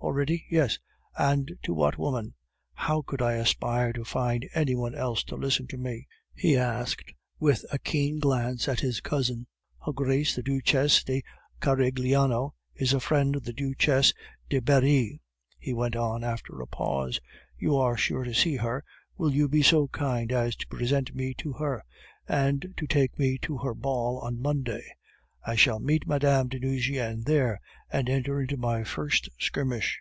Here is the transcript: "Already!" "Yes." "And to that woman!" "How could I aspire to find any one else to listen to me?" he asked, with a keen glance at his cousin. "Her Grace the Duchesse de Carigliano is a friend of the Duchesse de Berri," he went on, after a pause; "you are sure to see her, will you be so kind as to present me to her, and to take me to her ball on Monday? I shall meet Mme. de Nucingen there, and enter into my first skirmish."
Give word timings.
"Already!" 0.00 0.46
"Yes." 0.48 0.78
"And 1.18 1.58
to 1.64 1.74
that 1.82 1.98
woman!" 1.98 2.34
"How 2.72 3.02
could 3.02 3.20
I 3.20 3.32
aspire 3.34 3.92
to 3.92 4.04
find 4.04 4.48
any 4.54 4.74
one 4.76 4.94
else 4.94 5.22
to 5.24 5.36
listen 5.36 5.66
to 5.66 5.76
me?" 5.76 6.06
he 6.34 6.56
asked, 6.56 7.12
with 7.40 7.64
a 7.72 7.78
keen 7.80 8.18
glance 8.20 8.68
at 8.68 8.80
his 8.80 9.00
cousin. 9.00 9.48
"Her 9.84 9.92
Grace 9.92 10.34
the 10.36 10.42
Duchesse 10.42 11.02
de 11.04 11.22
Carigliano 11.60 12.54
is 12.74 12.92
a 12.94 13.00
friend 13.00 13.34
of 13.36 13.42
the 13.44 13.52
Duchesse 13.52 14.14
de 14.48 14.60
Berri," 14.60 15.20
he 15.58 15.74
went 15.74 15.96
on, 15.96 16.22
after 16.24 16.58
a 16.60 16.66
pause; 16.66 17.20
"you 17.58 17.76
are 17.76 17.96
sure 17.96 18.22
to 18.24 18.32
see 18.34 18.56
her, 18.56 18.84
will 19.18 19.34
you 19.34 19.48
be 19.48 19.62
so 19.62 19.88
kind 19.88 20.30
as 20.32 20.54
to 20.56 20.66
present 20.68 21.14
me 21.14 21.34
to 21.34 21.52
her, 21.54 21.84
and 22.26 22.72
to 22.76 22.86
take 22.86 23.18
me 23.18 23.36
to 23.42 23.58
her 23.58 23.74
ball 23.74 24.20
on 24.20 24.40
Monday? 24.40 24.94
I 25.46 25.54
shall 25.54 25.78
meet 25.78 26.06
Mme. 26.06 26.48
de 26.48 26.58
Nucingen 26.60 27.22
there, 27.24 27.60
and 27.90 28.10
enter 28.10 28.40
into 28.42 28.58
my 28.58 28.84
first 28.84 29.30
skirmish." 29.38 30.00